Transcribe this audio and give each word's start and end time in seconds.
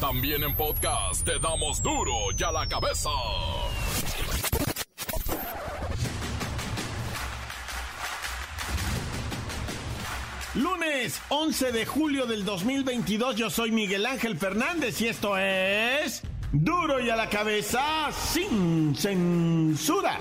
También 0.00 0.44
en 0.44 0.54
podcast 0.54 1.24
te 1.24 1.40
damos 1.40 1.82
duro 1.82 2.12
y 2.36 2.42
a 2.44 2.52
la 2.52 2.68
cabeza. 2.68 3.10
Lunes 10.54 11.20
11 11.30 11.72
de 11.72 11.84
julio 11.84 12.26
del 12.26 12.44
2022, 12.44 13.34
yo 13.34 13.50
soy 13.50 13.72
Miguel 13.72 14.06
Ángel 14.06 14.38
Fernández 14.38 15.00
y 15.00 15.08
esto 15.08 15.36
es 15.36 16.22
duro 16.52 17.00
y 17.00 17.10
a 17.10 17.16
la 17.16 17.28
cabeza 17.28 18.10
sin 18.12 18.94
censura. 18.94 20.16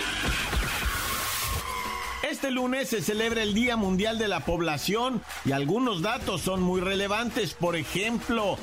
Este 2.38 2.52
lunes 2.52 2.90
se 2.90 3.02
celebra 3.02 3.42
el 3.42 3.56
Día 3.56 3.78
Mundial 3.78 4.20
de 4.20 4.28
la 4.28 4.42
Población 4.42 5.24
y 5.44 5.54
algunos 5.54 6.04
datos 6.04 6.42
son 6.42 6.62
muy 6.62 6.82
relevantes. 6.82 7.56
Por 7.56 7.76
ejemplo, 7.76 8.60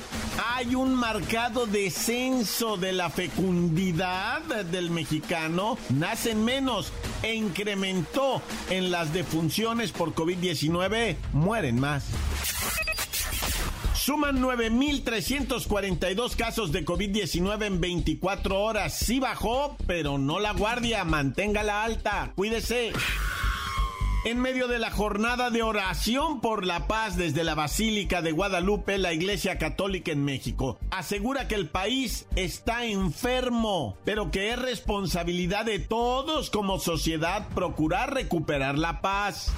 hay 0.55 0.75
un 0.75 0.95
marcado 0.95 1.65
descenso 1.65 2.77
de 2.77 2.93
la 2.93 3.09
fecundidad 3.09 4.43
del 4.43 4.91
mexicano, 4.91 5.77
nacen 5.89 6.45
menos 6.45 6.93
e 7.21 7.35
incrementó 7.35 8.41
en 8.69 8.91
las 8.91 9.11
defunciones 9.11 9.91
por 9.91 10.15
COVID-19, 10.15 11.17
mueren 11.33 11.77
más. 11.77 12.05
Suman 13.93 14.39
9.342 14.41 16.35
casos 16.37 16.71
de 16.71 16.85
COVID-19 16.85 17.65
en 17.65 17.81
24 17.81 18.61
horas. 18.61 18.97
Sí 18.97 19.19
bajó, 19.19 19.75
pero 19.85 20.17
no 20.17 20.39
la 20.39 20.53
guardia. 20.53 21.03
Manténgala 21.03 21.83
alta. 21.83 22.31
Cuídese 22.35 22.93
en 24.25 24.39
medio 24.41 24.67
de 24.67 24.79
la 24.79 24.89
jornada 24.89 25.51
de 25.51 25.61
oración 25.61 26.41
por 26.41 26.65
la 26.65 26.87
paz 26.87 27.15
desde 27.15 27.43
la 27.43 27.53
Basílica 27.53 28.23
de 28.23 28.31
Guadalupe, 28.31 28.97
la 28.97 29.13
Iglesia 29.13 29.59
Católica 29.59 30.11
en 30.11 30.25
México. 30.25 30.79
Asegura 30.89 31.47
que 31.47 31.53
el 31.53 31.69
país 31.69 32.25
está 32.35 32.85
enfermo, 32.85 33.97
pero 34.03 34.31
que 34.31 34.49
es 34.49 34.57
responsabilidad 34.57 35.65
de 35.65 35.77
todos 35.77 36.49
como 36.49 36.79
sociedad 36.79 37.47
procurar 37.53 38.15
recuperar 38.15 38.79
la 38.79 38.99
paz. 38.99 39.53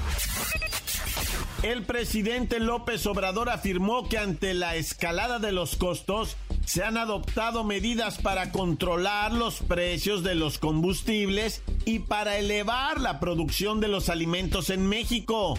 El 1.63 1.83
presidente 1.83 2.59
López 2.59 3.05
Obrador 3.07 3.49
afirmó 3.49 4.09
que 4.09 4.17
ante 4.17 4.53
la 4.53 4.75
escalada 4.75 5.39
de 5.39 5.53
los 5.53 5.77
costos, 5.77 6.35
se 6.67 6.83
han 6.83 6.97
adoptado 6.97 7.63
medidas 7.63 8.17
para 8.17 8.51
controlar 8.51 9.31
los 9.31 9.61
precios 9.61 10.21
de 10.21 10.35
los 10.35 10.57
combustibles 10.57 11.63
y 11.85 11.99
para 11.99 12.37
elevar 12.37 12.99
la 12.99 13.21
producción 13.21 13.79
de 13.79 13.87
los 13.87 14.09
alimentos 14.09 14.69
en 14.69 14.85
México. 14.85 15.57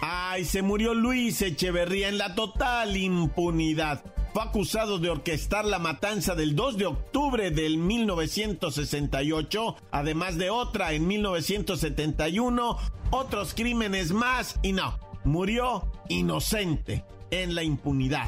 Ay, 0.00 0.46
se 0.46 0.62
murió 0.62 0.94
Luis 0.94 1.42
Echeverría 1.42 2.08
en 2.08 2.16
la 2.16 2.34
total 2.34 2.96
impunidad. 2.96 4.02
Fue 4.32 4.42
acusado 4.42 4.98
de 4.98 5.10
orquestar 5.10 5.66
la 5.66 5.78
matanza 5.78 6.34
del 6.34 6.56
2 6.56 6.78
de 6.78 6.86
octubre 6.86 7.50
del 7.50 7.76
1968, 7.76 9.76
además 9.90 10.38
de 10.38 10.48
otra 10.48 10.94
en 10.94 11.06
1971, 11.06 12.78
otros 13.10 13.52
crímenes 13.52 14.12
más 14.12 14.58
y 14.62 14.72
no, 14.72 14.98
murió 15.24 15.92
inocente 16.08 17.04
en 17.30 17.54
la 17.54 17.62
impunidad. 17.62 18.26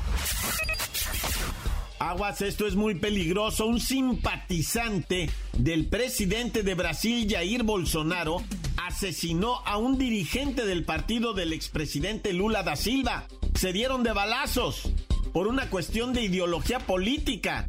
Aguas, 2.02 2.42
esto 2.42 2.66
es 2.66 2.74
muy 2.74 2.96
peligroso. 2.96 3.64
Un 3.66 3.78
simpatizante 3.78 5.30
del 5.56 5.86
presidente 5.86 6.64
de 6.64 6.74
Brasil, 6.74 7.28
Jair 7.30 7.62
Bolsonaro, 7.62 8.42
asesinó 8.76 9.60
a 9.64 9.76
un 9.76 9.98
dirigente 9.98 10.66
del 10.66 10.84
partido 10.84 11.32
del 11.32 11.52
expresidente 11.52 12.32
Lula 12.32 12.64
da 12.64 12.74
Silva. 12.74 13.26
Se 13.54 13.72
dieron 13.72 14.02
de 14.02 14.12
balazos 14.12 14.90
por 15.32 15.46
una 15.46 15.70
cuestión 15.70 16.12
de 16.12 16.24
ideología 16.24 16.80
política. 16.80 17.66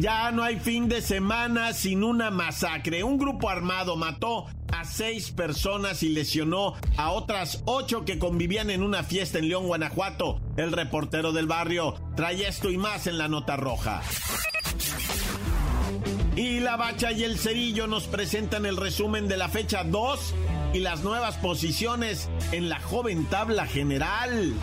Ya 0.00 0.32
no 0.32 0.42
hay 0.42 0.58
fin 0.58 0.88
de 0.88 1.02
semana 1.02 1.72
sin 1.72 2.02
una 2.02 2.32
masacre. 2.32 3.04
Un 3.04 3.16
grupo 3.16 3.48
armado 3.48 3.96
mató 3.96 4.46
a 4.80 4.84
seis 4.86 5.30
personas 5.30 6.02
y 6.02 6.08
lesionó 6.08 6.74
a 6.96 7.10
otras 7.10 7.62
ocho 7.66 8.06
que 8.06 8.18
convivían 8.18 8.70
en 8.70 8.82
una 8.82 9.02
fiesta 9.02 9.38
en 9.38 9.48
León, 9.48 9.66
Guanajuato. 9.66 10.40
El 10.56 10.72
reportero 10.72 11.32
del 11.32 11.46
barrio 11.46 11.96
trae 12.16 12.48
esto 12.48 12.70
y 12.70 12.78
más 12.78 13.06
en 13.06 13.18
la 13.18 13.28
nota 13.28 13.56
roja. 13.56 14.00
Y 16.34 16.60
la 16.60 16.76
bacha 16.76 17.12
y 17.12 17.24
el 17.24 17.38
cerillo 17.38 17.86
nos 17.88 18.06
presentan 18.06 18.64
el 18.64 18.78
resumen 18.78 19.28
de 19.28 19.36
la 19.36 19.50
fecha 19.50 19.84
2 19.84 20.34
y 20.72 20.78
las 20.78 21.02
nuevas 21.02 21.36
posiciones 21.36 22.30
en 22.52 22.70
la 22.70 22.80
joven 22.80 23.26
tabla 23.26 23.66
general. 23.66 24.54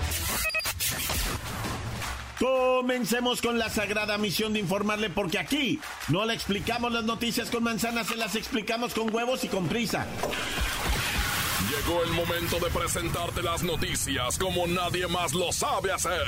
Comencemos 2.40 3.42
con 3.42 3.58
la 3.58 3.70
sagrada 3.70 4.18
misión 4.18 4.54
de 4.54 4.60
informarle 4.60 5.10
porque 5.10 5.40
aquí 5.40 5.80
no 6.10 6.26
le 6.26 6.36
explicamos 6.36 6.92
las 6.92 7.04
noticias 7.04 7.50
con 7.50 7.64
manzanas, 7.64 8.08
se 8.08 8.16
las 8.16 8.36
explicamos 8.36 8.94
con 8.94 9.14
huevos 9.14 9.44
y 9.44 9.48
con 9.48 9.68
prisa. 9.68 10.06
Llegó 11.70 12.04
el 12.04 12.12
momento 12.12 12.60
de 12.60 12.70
presentarte 12.70 13.42
las 13.42 13.64
noticias 13.64 14.38
como 14.38 14.68
nadie 14.68 15.08
más 15.08 15.34
lo 15.34 15.52
sabe 15.52 15.92
hacer. 15.92 16.26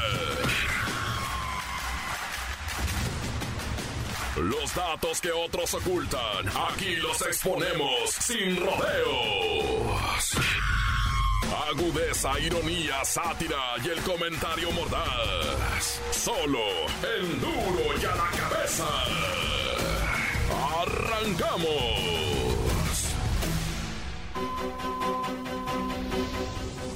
Los 4.35 4.73
datos 4.73 5.21
que 5.21 5.31
otros 5.31 5.73
ocultan, 5.73 6.47
aquí 6.71 6.95
los 6.95 7.21
exponemos 7.21 8.09
sin 8.11 8.55
rodeos. 8.55 10.31
Agudeza, 11.67 12.39
ironía, 12.39 13.03
sátira 13.03 13.75
y 13.83 13.89
el 13.89 14.01
comentario 14.01 14.71
mordaz. 14.71 15.99
Solo 16.11 16.59
el 17.17 17.39
duro 17.39 17.99
y 18.01 18.05
a 18.05 18.15
la 18.15 18.29
cabeza. 18.31 18.87
¡Arrancamos! 20.81 22.19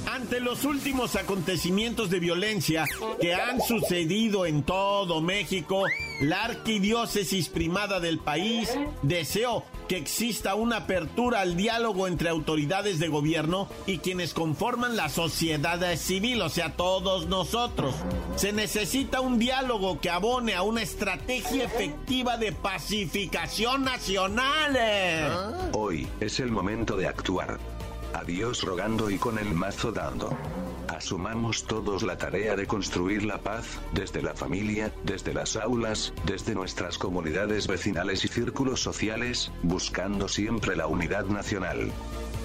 Ante 0.06 0.40
los 0.40 0.64
últimos 0.64 1.16
acontecimientos 1.16 2.08
de 2.08 2.18
violencia 2.18 2.86
que 3.20 3.34
han 3.34 3.60
sucedido 3.60 4.46
en 4.46 4.62
todo 4.62 5.20
México, 5.20 5.84
la 6.22 6.44
arquidiócesis 6.44 7.48
primada 7.50 8.00
del 8.00 8.18
país 8.18 8.70
deseó 9.02 9.64
que 9.88 9.96
exista 9.96 10.54
una 10.54 10.78
apertura 10.78 11.40
al 11.40 11.56
diálogo 11.56 12.06
entre 12.06 12.28
autoridades 12.28 12.98
de 12.98 13.08
gobierno 13.08 13.68
y 13.86 13.98
quienes 13.98 14.34
conforman 14.34 14.96
la 14.96 15.08
sociedad 15.08 15.80
civil, 15.96 16.42
o 16.42 16.48
sea, 16.48 16.76
todos 16.76 17.26
nosotros. 17.26 17.94
Se 18.36 18.52
necesita 18.52 19.20
un 19.20 19.38
diálogo 19.38 20.00
que 20.00 20.10
abone 20.10 20.54
a 20.54 20.62
una 20.62 20.82
estrategia 20.82 21.64
efectiva 21.64 22.36
de 22.36 22.52
pacificación 22.52 23.84
nacional. 23.84 25.70
Hoy 25.72 26.06
es 26.20 26.40
el 26.40 26.50
momento 26.50 26.96
de 26.96 27.08
actuar. 27.08 27.58
Adiós 28.12 28.62
rogando 28.62 29.10
y 29.10 29.18
con 29.18 29.38
el 29.38 29.52
mazo 29.52 29.90
dando. 29.90 30.36
Asumamos 31.04 31.64
todos 31.64 32.02
la 32.02 32.16
tarea 32.16 32.56
de 32.56 32.66
construir 32.66 33.24
la 33.24 33.36
paz, 33.36 33.78
desde 33.92 34.22
la 34.22 34.32
familia, 34.32 34.90
desde 35.04 35.34
las 35.34 35.54
aulas, 35.54 36.14
desde 36.24 36.54
nuestras 36.54 36.96
comunidades 36.96 37.66
vecinales 37.66 38.24
y 38.24 38.28
círculos 38.28 38.80
sociales, 38.80 39.52
buscando 39.62 40.28
siempre 40.28 40.74
la 40.74 40.86
unidad 40.86 41.26
nacional. 41.26 41.92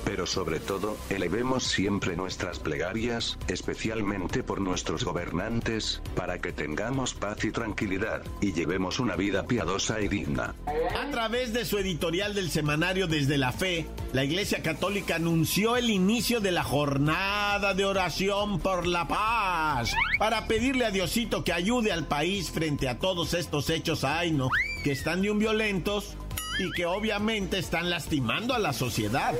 Pero 0.09 0.25
sobre 0.25 0.59
todo, 0.59 0.97
elevemos 1.11 1.65
siempre 1.65 2.15
nuestras 2.15 2.57
plegarias, 2.57 3.37
especialmente 3.47 4.41
por 4.41 4.59
nuestros 4.59 5.03
gobernantes, 5.03 6.01
para 6.15 6.39
que 6.41 6.51
tengamos 6.51 7.13
paz 7.13 7.45
y 7.45 7.51
tranquilidad, 7.51 8.23
y 8.41 8.51
llevemos 8.53 8.99
una 8.99 9.15
vida 9.15 9.45
piadosa 9.45 10.01
y 10.01 10.07
digna. 10.07 10.55
A 10.99 11.11
través 11.11 11.53
de 11.53 11.63
su 11.63 11.77
editorial 11.77 12.33
del 12.33 12.49
semanario 12.49 13.05
Desde 13.05 13.37
la 13.37 13.51
Fe, 13.51 13.85
la 14.11 14.23
Iglesia 14.23 14.63
Católica 14.63 15.17
anunció 15.17 15.77
el 15.77 15.91
inicio 15.91 16.39
de 16.39 16.53
la 16.53 16.63
jornada 16.63 17.75
de 17.75 17.85
oración 17.85 18.59
por 18.59 18.87
la 18.87 19.07
paz, 19.07 19.93
para 20.17 20.47
pedirle 20.47 20.85
a 20.85 20.91
Diosito 20.91 21.43
que 21.43 21.53
ayude 21.53 21.91
al 21.91 22.07
país 22.07 22.49
frente 22.49 22.89
a 22.89 22.97
todos 22.97 23.35
estos 23.35 23.69
hechos, 23.69 24.03
ay 24.03 24.31
no, 24.31 24.49
que 24.83 24.91
están 24.91 25.21
de 25.21 25.29
un 25.29 25.37
violentos 25.37 26.17
y 26.59 26.71
que 26.71 26.85
obviamente 26.85 27.57
están 27.57 27.89
lastimando 27.89 28.53
a 28.53 28.59
la 28.59 28.73
sociedad. 28.73 29.33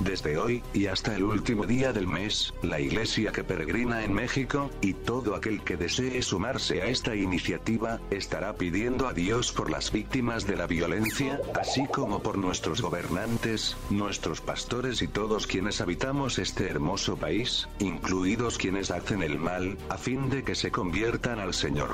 Desde 0.00 0.36
hoy, 0.36 0.62
y 0.74 0.86
hasta 0.86 1.14
el 1.14 1.22
último 1.22 1.66
día 1.66 1.92
del 1.92 2.08
mes, 2.08 2.52
la 2.62 2.80
iglesia 2.80 3.30
que 3.30 3.44
peregrina 3.44 4.04
en 4.04 4.12
México, 4.12 4.70
y 4.82 4.92
todo 4.92 5.36
aquel 5.36 5.62
que 5.62 5.76
desee 5.76 6.20
sumarse 6.20 6.82
a 6.82 6.86
esta 6.86 7.14
iniciativa, 7.14 8.00
estará 8.10 8.54
pidiendo 8.54 9.06
a 9.06 9.12
Dios 9.12 9.52
por 9.52 9.70
las 9.70 9.92
víctimas 9.92 10.46
de 10.46 10.56
la 10.56 10.66
violencia, 10.66 11.40
así 11.58 11.86
como 11.86 12.22
por 12.22 12.38
nuestros 12.38 12.82
gobernantes, 12.82 13.76
nuestros 13.90 14.40
pastores 14.40 15.00
y 15.00 15.06
todos 15.06 15.46
quienes 15.46 15.80
habitamos 15.80 16.40
este 16.40 16.68
hermoso 16.68 17.16
país, 17.16 17.68
incluidos 17.78 18.58
quienes 18.58 18.90
hacen 18.90 19.22
el 19.22 19.38
mal, 19.38 19.78
a 19.88 19.96
fin 19.96 20.28
de 20.28 20.42
que 20.42 20.56
se 20.56 20.72
conviertan 20.72 21.38
al 21.38 21.54
Señor. 21.54 21.92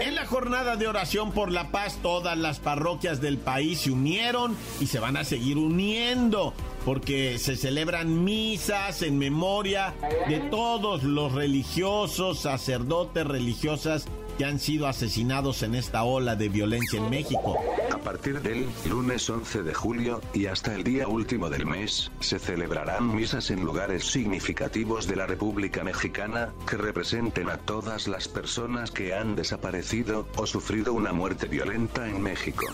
En 0.00 0.14
la 0.14 0.24
jornada 0.24 0.76
de 0.76 0.86
oración 0.86 1.32
por 1.32 1.50
la 1.50 1.72
paz, 1.72 1.98
todas 2.00 2.38
las 2.38 2.60
parroquias 2.60 3.20
del 3.20 3.36
país 3.36 3.80
se 3.80 3.90
unieron 3.90 4.19
y 4.80 4.86
se 4.86 5.00
van 5.00 5.16
a 5.16 5.24
seguir 5.24 5.56
uniendo 5.56 6.52
porque 6.84 7.38
se 7.38 7.56
celebran 7.56 8.22
misas 8.22 9.02
en 9.02 9.18
memoria 9.18 9.94
de 10.28 10.40
todos 10.40 11.02
los 11.04 11.32
religiosos, 11.32 12.40
sacerdotes, 12.40 13.26
religiosas 13.26 14.06
que 14.36 14.44
han 14.44 14.58
sido 14.58 14.86
asesinados 14.86 15.62
en 15.62 15.74
esta 15.74 16.04
ola 16.04 16.36
de 16.36 16.48
violencia 16.48 16.98
en 16.98 17.08
México. 17.08 17.56
A 18.00 18.02
partir 18.02 18.40
del 18.40 18.66
lunes 18.88 19.28
11 19.28 19.62
de 19.62 19.74
julio 19.74 20.22
y 20.32 20.46
hasta 20.46 20.74
el 20.74 20.84
día 20.84 21.06
último 21.06 21.50
del 21.50 21.66
mes, 21.66 22.10
se 22.20 22.38
celebrarán 22.38 23.14
misas 23.14 23.50
en 23.50 23.60
lugares 23.60 24.06
significativos 24.06 25.06
de 25.06 25.16
la 25.16 25.26
República 25.26 25.84
Mexicana, 25.84 26.54
que 26.66 26.78
representen 26.78 27.50
a 27.50 27.58
todas 27.58 28.08
las 28.08 28.26
personas 28.26 28.90
que 28.90 29.12
han 29.12 29.36
desaparecido 29.36 30.26
o 30.36 30.46
sufrido 30.46 30.94
una 30.94 31.12
muerte 31.12 31.46
violenta 31.46 32.08
en 32.08 32.22
México. 32.22 32.64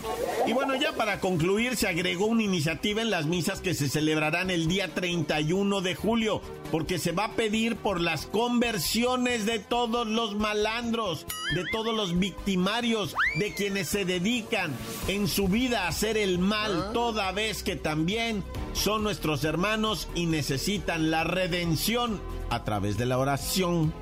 Y 0.47 0.53
bueno, 0.53 0.75
ya 0.75 0.93
para 0.93 1.19
concluir, 1.19 1.75
se 1.75 1.89
agregó 1.89 2.27
una 2.27 2.43
iniciativa 2.43 3.01
en 3.01 3.09
las 3.09 3.25
misas 3.25 3.59
que 3.59 3.73
se 3.73 3.89
celebrarán 3.89 4.49
el 4.49 4.69
día 4.69 4.93
31 4.93 5.81
de 5.81 5.93
julio, 5.93 6.41
porque 6.71 6.99
se 6.99 7.11
va 7.11 7.25
a 7.25 7.31
pedir 7.33 7.75
por 7.75 8.01
las 8.01 8.25
conversiones 8.25 9.45
de 9.45 9.59
todos 9.59 10.07
los 10.07 10.35
malandros, 10.35 11.25
de 11.55 11.65
todos 11.71 11.95
los 11.95 12.17
victimarios, 12.17 13.15
de 13.39 13.53
quienes 13.53 13.87
se 13.87 14.05
dedican 14.05 14.73
en 15.07 15.27
su 15.27 15.47
vida 15.47 15.85
a 15.85 15.89
hacer 15.89 16.17
el 16.17 16.39
mal, 16.39 16.87
ah. 16.89 16.93
toda 16.93 17.31
vez 17.31 17.63
que 17.63 17.75
también 17.75 18.43
son 18.73 19.03
nuestros 19.03 19.43
hermanos 19.43 20.07
y 20.15 20.25
necesitan 20.25 21.11
la 21.11 21.23
redención 21.23 22.19
a 22.49 22.63
través 22.63 22.97
de 22.97 23.05
la 23.05 23.17
oración. 23.17 23.93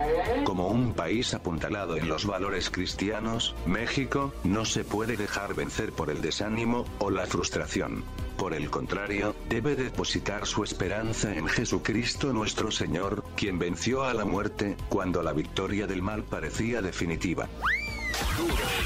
Como 0.44 0.68
un 0.68 0.94
país 0.94 1.34
apuntalado 1.34 1.98
en 1.98 2.08
los 2.08 2.26
valores 2.26 2.70
cristianos, 2.70 3.56
México 3.66 4.34
no 4.44 4.66
se 4.66 4.84
puede 4.84 5.18
dejar 5.18 5.56
vencer 5.56 5.92
por 5.92 6.10
el 6.10 6.22
desánimo 6.22 6.86
o 7.00 7.10
la 7.10 7.26
frustración. 7.26 8.04
Por 8.38 8.54
el 8.54 8.70
contrario, 8.70 9.36
debe 9.48 9.76
depositar 9.76 10.46
su 10.46 10.64
esperanza 10.64 11.34
en 11.34 11.48
Jesucristo 11.48 12.34
nuestro 12.34 12.70
Señor, 12.70 13.24
quien 13.36 13.60
venció 13.60 14.04
a 14.04 14.14
la 14.14 14.26
muerte, 14.26 14.76
cuando 14.90 15.24
la 15.24 15.32
victoria 15.32 15.88
del 15.88 16.02
mal 16.02 16.24
parecía 16.24 16.82
definitiva. 16.82 17.48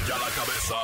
la 0.06 0.16
cabeza. 0.36 0.76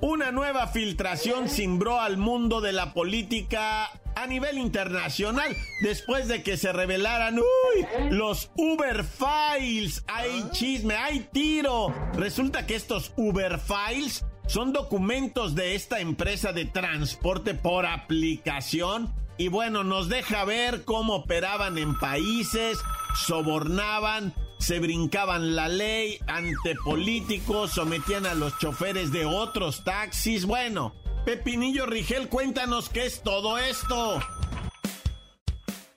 Una 0.00 0.32
nueva 0.32 0.66
filtración 0.66 1.48
cimbró 1.48 2.00
al 2.00 2.18
mundo 2.18 2.60
de 2.60 2.72
la 2.72 2.92
política 2.92 3.90
a 4.16 4.26
nivel 4.26 4.58
internacional 4.58 5.56
después 5.80 6.28
de 6.28 6.42
que 6.42 6.56
se 6.56 6.72
revelaran 6.72 7.38
uy, 7.38 7.86
los 8.10 8.50
Uber 8.56 9.04
Files. 9.04 10.04
Hay 10.06 10.44
chisme, 10.50 10.96
hay 10.96 11.28
tiro. 11.32 11.94
Resulta 12.14 12.66
que 12.66 12.74
estos 12.74 13.12
Uber 13.16 13.58
Files 13.58 14.24
son 14.46 14.72
documentos 14.72 15.54
de 15.54 15.74
esta 15.74 16.00
empresa 16.00 16.52
de 16.52 16.64
transporte 16.64 17.54
por 17.54 17.86
aplicación 17.86 19.14
y 19.36 19.48
bueno, 19.48 19.82
nos 19.82 20.08
deja 20.08 20.44
ver 20.44 20.84
cómo 20.84 21.16
operaban 21.16 21.76
en 21.76 21.98
países, 21.98 22.78
sobornaban, 23.26 24.32
se 24.58 24.78
brincaban 24.78 25.56
la 25.56 25.68
ley 25.68 26.20
ante 26.28 26.76
políticos, 26.76 27.72
sometían 27.72 28.26
a 28.26 28.34
los 28.34 28.56
choferes 28.58 29.10
de 29.10 29.24
otros 29.24 29.82
taxis. 29.82 30.46
Bueno, 30.46 30.94
Pepinillo 31.24 31.86
Rigel, 31.86 32.28
cuéntanos 32.28 32.88
qué 32.88 33.06
es 33.06 33.22
todo 33.22 33.58
esto. 33.58 34.20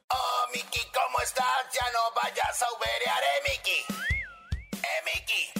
Oh, 0.09 0.47
Miki, 0.53 0.79
¿cómo 0.93 1.19
estás? 1.23 1.45
Ya 1.73 1.85
no 1.93 1.99
vayas 2.15 2.61
a 2.63 2.65
uberear, 2.75 3.23
eh, 3.23 3.43
Miki. 3.49 3.79
Eh, 4.77 5.03
Miki. 5.05 5.56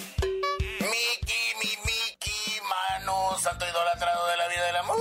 Santo 3.08 3.66
idolatrado 3.66 4.26
de 4.26 4.36
la 4.36 4.48
vida 4.48 4.64
del 4.66 4.76
amor. 4.76 4.98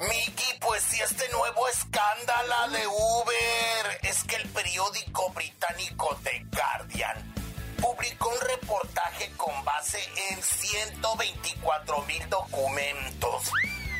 Miki, 0.00 0.58
pues 0.60 0.82
si 0.82 1.00
este 1.00 1.26
nuevo 1.30 1.66
escándalo 1.68 2.68
de 2.72 2.86
Uber 2.86 3.98
es 4.02 4.22
que 4.24 4.36
el 4.36 4.48
periódico 4.50 5.30
británico 5.30 6.18
The 6.22 6.44
Guardian 6.52 7.34
publicó 7.80 8.28
un 8.28 8.40
reportaje 8.40 9.30
con 9.38 9.64
base 9.64 9.98
en 10.30 10.42
124 10.42 12.02
mil 12.02 12.28
documentos 12.28 13.50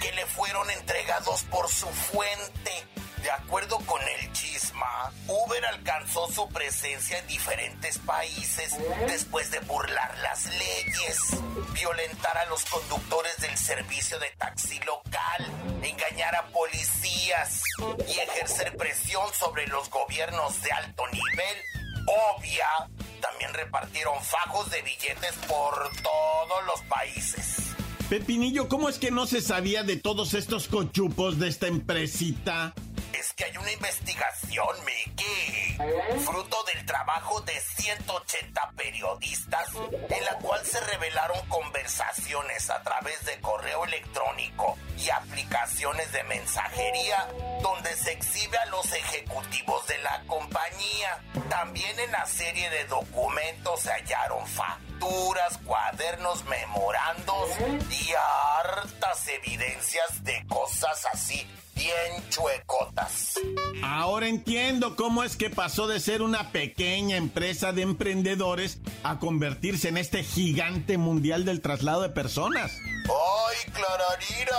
que 0.02 0.12
le 0.12 0.26
fueron 0.26 0.70
entregados 0.70 1.44
por 1.44 1.68
su 1.68 1.86
fuente. 1.86 2.86
De 3.22 3.30
acuerdo 3.30 3.78
con 3.86 4.02
el 4.02 4.17
Alcanzó 5.88 6.30
su 6.30 6.48
presencia 6.48 7.18
en 7.18 7.26
diferentes 7.26 7.98
países 7.98 8.74
después 9.06 9.50
de 9.50 9.58
burlar 9.60 10.16
las 10.22 10.46
leyes, 10.46 11.18
violentar 11.72 12.36
a 12.36 12.46
los 12.46 12.64
conductores 12.66 13.36
del 13.38 13.56
servicio 13.56 14.18
de 14.18 14.28
taxi 14.38 14.78
local, 14.80 15.46
engañar 15.82 16.34
a 16.36 16.46
policías 16.48 17.62
y 18.06 18.18
ejercer 18.18 18.76
presión 18.76 19.26
sobre 19.32 19.66
los 19.68 19.88
gobiernos 19.88 20.60
de 20.62 20.72
alto 20.72 21.04
nivel. 21.08 21.56
Obvia 22.36 22.66
también 23.20 23.54
repartieron 23.54 24.22
fajos 24.22 24.70
de 24.70 24.82
billetes 24.82 25.34
por 25.48 25.90
todos 26.02 26.64
los 26.66 26.80
países. 26.82 27.74
Pepinillo, 28.08 28.68
¿cómo 28.68 28.88
es 28.88 28.98
que 28.98 29.10
no 29.10 29.26
se 29.26 29.40
sabía 29.40 29.82
de 29.82 29.96
todos 29.96 30.34
estos 30.34 30.68
cochupos 30.68 31.38
de 31.38 31.48
esta 31.48 31.66
empresita? 31.66 32.74
Es 33.18 33.32
que 33.32 33.46
hay 33.46 33.56
una 33.56 33.72
investigación, 33.72 34.68
Mickey, 34.84 35.76
fruto 36.24 36.62
del 36.72 36.86
trabajo 36.86 37.40
de 37.40 37.58
180 37.58 38.70
periodistas, 38.76 39.70
en 40.08 40.24
la 40.24 40.34
cual 40.36 40.64
se 40.64 40.78
revelaron 40.78 41.44
conversaciones 41.48 42.70
a 42.70 42.80
través 42.84 43.24
de 43.24 43.40
correo 43.40 43.84
electrónico 43.86 44.78
y 44.96 45.10
aplicaciones 45.10 46.12
de 46.12 46.22
mensajería, 46.24 47.26
donde 47.60 47.92
se 47.96 48.12
exhibe 48.12 48.56
a 48.56 48.66
los 48.66 48.92
ejecutivos 48.92 49.84
de 49.88 49.98
la 49.98 50.22
compañía. 50.28 51.18
También 51.48 51.98
en 51.98 52.12
la 52.12 52.24
serie 52.24 52.70
de 52.70 52.84
documentos 52.84 53.80
se 53.80 53.90
hallaron 53.90 54.46
facturas, 54.46 55.58
cuadernos, 55.64 56.44
memorandos 56.44 57.50
y 57.90 58.12
hartas 58.60 59.26
evidencias 59.26 60.22
de 60.22 60.46
cosas 60.46 61.04
así 61.12 61.44
bien 61.78 62.28
chuecotas. 62.28 63.34
Ahora 63.82 64.28
entiendo 64.28 64.96
cómo 64.96 65.22
es 65.22 65.36
que 65.36 65.48
pasó 65.48 65.86
de 65.86 66.00
ser 66.00 66.22
una 66.22 66.50
pequeña 66.50 67.16
empresa 67.16 67.72
de 67.72 67.82
emprendedores 67.82 68.80
a 69.04 69.18
convertirse 69.18 69.88
en 69.88 69.96
este 69.96 70.24
gigante 70.24 70.98
mundial 70.98 71.44
del 71.44 71.60
traslado 71.60 72.02
de 72.02 72.08
personas. 72.10 72.72
¡Ay, 72.72 73.72
Clararira! 73.72 74.58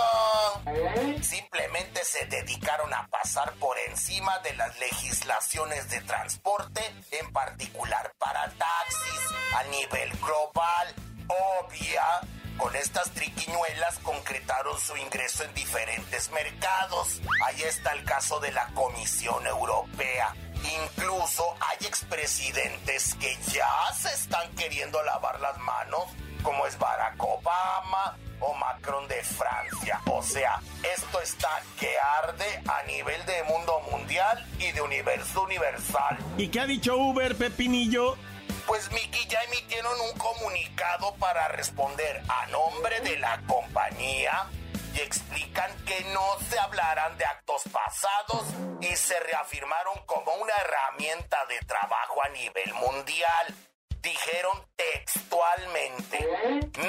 Simplemente 1.22 2.00
se 2.04 2.26
dedicaron 2.26 2.92
a 2.94 3.06
pasar 3.08 3.52
por 3.54 3.76
encima 3.90 4.38
de 4.40 4.54
las 4.56 4.78
legislaciones 4.80 5.90
de 5.90 6.00
transporte, 6.00 6.80
en 7.12 7.30
particular 7.32 8.14
para 8.18 8.50
taxis, 8.50 9.20
a 9.56 9.62
nivel 9.64 10.10
global. 10.18 10.94
Obvia 11.28 12.02
con 12.60 12.76
estas 12.76 13.10
triquiñuelas 13.12 13.98
concretaron 14.00 14.78
su 14.78 14.94
ingreso 14.96 15.44
en 15.44 15.54
diferentes 15.54 16.30
mercados. 16.30 17.20
Ahí 17.46 17.62
está 17.62 17.92
el 17.94 18.04
caso 18.04 18.38
de 18.38 18.52
la 18.52 18.66
Comisión 18.74 19.46
Europea. 19.46 20.34
Incluso 20.84 21.56
hay 21.58 21.86
expresidentes 21.86 23.14
que 23.14 23.34
ya 23.50 23.92
se 23.94 24.12
están 24.12 24.54
queriendo 24.56 25.02
lavar 25.02 25.40
las 25.40 25.56
manos, 25.58 26.04
como 26.42 26.66
es 26.66 26.78
Barack 26.78 27.22
Obama 27.22 28.18
o 28.40 28.52
Macron 28.54 29.08
de 29.08 29.22
Francia. 29.22 30.00
O 30.06 30.22
sea, 30.22 30.60
esto 30.94 31.20
está 31.22 31.62
que 31.78 31.98
arde 31.98 32.62
a 32.68 32.82
nivel 32.82 33.24
de 33.24 33.42
mundo 33.44 33.80
mundial 33.90 34.46
y 34.58 34.70
de 34.72 34.82
universo 34.82 35.44
universal. 35.44 36.18
¿Y 36.36 36.48
qué 36.48 36.60
ha 36.60 36.66
dicho 36.66 36.94
Uber, 36.96 37.36
Pepinillo? 37.36 38.18
Pues 38.70 38.88
Mickey 38.92 39.26
ya 39.26 39.42
emitieron 39.42 40.00
un 40.00 40.16
comunicado 40.16 41.12
para 41.16 41.48
responder 41.48 42.22
a 42.28 42.46
nombre 42.46 43.00
de 43.00 43.18
la 43.18 43.42
compañía 43.48 44.46
y 44.94 45.00
explican 45.00 45.76
que 45.84 46.04
no 46.14 46.38
se 46.48 46.56
hablarán 46.56 47.18
de 47.18 47.24
actos 47.24 47.62
pasados 47.72 48.44
y 48.80 48.94
se 48.94 49.18
reafirmaron 49.18 49.98
como 50.06 50.32
una 50.34 50.52
herramienta 50.54 51.44
de 51.46 51.58
trabajo 51.66 52.22
a 52.22 52.28
nivel 52.28 52.72
mundial. 52.74 53.56
Dijeron 54.02 54.66
textualmente, 54.76 56.26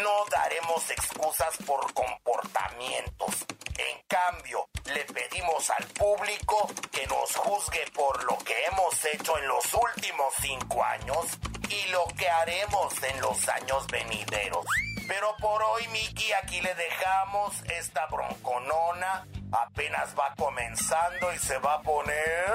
no 0.02 0.26
daremos 0.30 0.90
excusas 0.90 1.58
por 1.66 1.94
comportamientos. 1.94 3.46
En 3.78 4.02
cambio, 4.08 4.70
le 4.86 5.04
pedimos 5.06 5.70
al 5.72 5.86
público 5.88 6.70
que 6.92 7.06
nos 7.08 7.36
juzgue 7.36 7.86
por 7.94 8.24
lo 8.24 8.38
que 8.40 8.66
hemos 8.66 9.06
hecho 9.06 9.38
en 9.38 9.48
los 9.48 9.74
últimos 9.74 10.34
cinco 10.42 10.84
años 10.84 11.26
y 11.70 11.90
lo 11.90 12.06
que 12.18 12.30
haremos 12.30 13.04
en 13.04 13.20
los 13.22 13.48
años 13.50 13.88
venideros. 13.88 14.66
Pero 15.08 15.36
por 15.42 15.62
hoy, 15.64 15.88
Miki, 15.90 16.32
aquí 16.34 16.62
le 16.62 16.74
dejamos 16.76 17.62
esta 17.64 18.06
bronconona. 18.08 19.28
Apenas 19.52 20.18
va 20.18 20.34
comenzando 20.38 21.34
y 21.34 21.40
se 21.40 21.58
va 21.58 21.74
a 21.74 21.82
poner... 21.82 22.52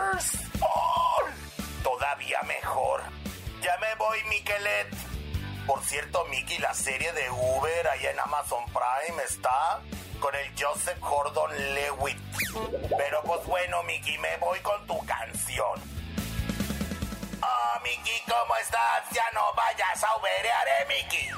Por 5.66 5.82
cierto, 5.82 6.24
Mickey, 6.30 6.58
la 6.58 6.72
serie 6.74 7.12
de 7.12 7.28
Uber 7.28 7.88
ahí 7.88 8.06
en 8.06 8.20
Amazon 8.20 8.64
Prime 8.66 9.22
está 9.24 9.80
con 10.20 10.32
el 10.34 10.48
Joseph 10.56 10.98
Gordon 11.00 11.50
Lewitt. 11.74 12.16
Pero 12.96 13.22
pues 13.24 13.44
bueno, 13.46 13.82
Mickey, 13.82 14.16
me 14.18 14.36
voy 14.36 14.60
con 14.60 14.86
tu 14.86 14.98
canción. 15.04 15.80
Oh, 17.42 17.80
Mickey, 17.82 18.20
¿cómo 18.26 18.56
estás? 18.56 19.10
Ya 19.12 19.24
no 19.34 19.40
vayas 19.56 20.04
a 20.04 20.16
uberear, 20.18 20.68
eh, 20.68 20.86
Mickey. 20.88 21.28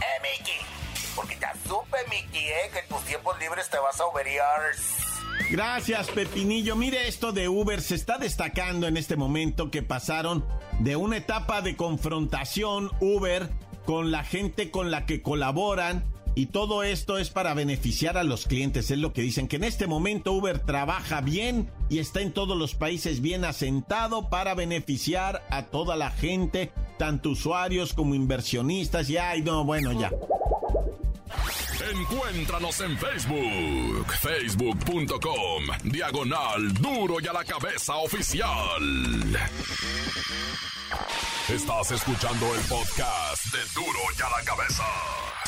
Eh, 0.00 0.20
Mickey. 0.22 0.60
Porque 1.14 1.38
ya 1.38 1.52
supe, 1.68 1.98
Mickey, 2.08 2.48
eh, 2.48 2.70
que 2.72 2.78
en 2.80 2.88
tus 2.88 3.04
tiempos 3.04 3.38
libres 3.38 3.68
te 3.68 3.78
vas 3.78 4.00
a 4.00 4.06
uberear. 4.06 4.72
Gracias, 5.50 6.08
Pepinillo. 6.08 6.76
Mire, 6.76 7.08
esto 7.08 7.32
de 7.32 7.48
Uber 7.48 7.82
se 7.82 7.94
está 7.94 8.18
destacando 8.18 8.86
en 8.86 8.96
este 8.96 9.16
momento 9.16 9.70
que 9.70 9.82
pasaron 9.82 10.46
de 10.80 10.96
una 10.96 11.18
etapa 11.18 11.62
de 11.62 11.76
confrontación 11.76 12.90
Uber 13.00 13.48
con 13.84 14.10
la 14.10 14.24
gente 14.24 14.70
con 14.70 14.90
la 14.90 15.06
que 15.06 15.22
colaboran 15.22 16.04
y 16.34 16.46
todo 16.46 16.82
esto 16.84 17.18
es 17.18 17.28
para 17.28 17.54
beneficiar 17.54 18.16
a 18.16 18.24
los 18.24 18.46
clientes, 18.46 18.90
es 18.90 18.98
lo 18.98 19.12
que 19.12 19.22
dicen, 19.22 19.48
que 19.48 19.56
en 19.56 19.64
este 19.64 19.86
momento 19.86 20.32
Uber 20.32 20.60
trabaja 20.60 21.20
bien 21.20 21.68
y 21.88 21.98
está 21.98 22.20
en 22.20 22.32
todos 22.32 22.56
los 22.56 22.74
países 22.74 23.20
bien 23.20 23.44
asentado 23.44 24.30
para 24.30 24.54
beneficiar 24.54 25.42
a 25.50 25.64
toda 25.64 25.96
la 25.96 26.10
gente, 26.10 26.72
tanto 26.98 27.30
usuarios 27.30 27.92
como 27.92 28.14
inversionistas, 28.14 29.10
y 29.10 29.16
no, 29.42 29.64
bueno, 29.64 29.92
ya. 29.92 30.10
Encuéntranos 31.92 32.80
en 32.80 32.96
Facebook, 32.96 34.12
facebook.com, 34.20 35.64
diagonal 35.84 36.72
duro 36.74 37.16
y 37.20 37.26
a 37.26 37.32
la 37.32 37.44
cabeza 37.44 37.96
oficial. 37.96 38.80
Estás 41.54 41.90
escuchando 41.90 42.46
el 42.54 42.60
podcast 42.60 43.44
de 43.46 43.58
duro 43.74 43.98
y 44.16 44.22
a 44.22 44.38
la 44.38 44.44
cabeza. 44.44 44.84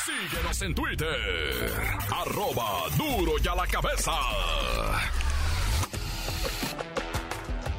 Síguenos 0.04 0.62
en 0.62 0.74
Twitter, 0.74 1.72
arroba 2.10 2.88
duro 2.96 3.34
y 3.40 3.46
a 3.46 3.54
la 3.54 3.66
cabeza. 3.68 4.12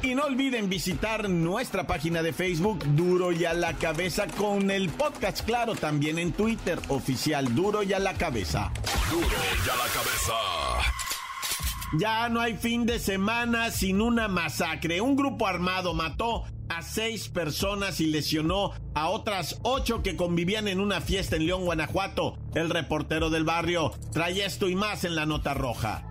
Y 0.00 0.14
no 0.14 0.24
olviden 0.24 0.70
visitar 0.70 1.28
nuestra 1.28 1.86
página 1.86 2.22
de 2.22 2.32
Facebook 2.32 2.78
Duro 2.94 3.30
y 3.30 3.44
a 3.44 3.52
la 3.52 3.74
cabeza 3.74 4.26
con 4.26 4.70
el 4.70 4.88
podcast, 4.88 5.44
claro, 5.44 5.74
también 5.74 6.18
en 6.18 6.32
Twitter 6.32 6.80
oficial 6.88 7.54
Duro 7.54 7.82
y 7.82 7.92
a 7.92 7.98
la 7.98 8.14
cabeza. 8.14 8.72
Duro 9.10 9.26
y 9.26 9.68
a 9.68 9.76
la 9.76 9.92
cabeza. 9.92 10.34
Ya 11.98 12.28
no 12.30 12.40
hay 12.40 12.56
fin 12.56 12.86
de 12.86 12.98
semana 12.98 13.70
sin 13.70 14.00
una 14.00 14.28
masacre. 14.28 15.00
Un 15.00 15.14
grupo 15.14 15.46
armado 15.46 15.94
mató 15.94 16.44
a 16.68 16.82
seis 16.82 17.28
personas 17.28 18.00
y 18.00 18.06
lesionó 18.06 18.72
a 18.94 19.08
otras 19.08 19.58
ocho 19.62 20.02
que 20.02 20.16
convivían 20.16 20.68
en 20.68 20.80
una 20.80 21.00
fiesta 21.00 21.36
en 21.36 21.46
León, 21.46 21.64
Guanajuato. 21.64 22.38
El 22.54 22.70
reportero 22.70 23.30
del 23.30 23.44
barrio 23.44 23.92
trae 24.12 24.44
esto 24.44 24.68
y 24.68 24.74
más 24.74 25.04
en 25.04 25.14
la 25.14 25.26
nota 25.26 25.54
roja. 25.54 26.04